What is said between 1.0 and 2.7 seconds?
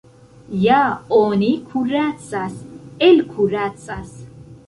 oni kuracas,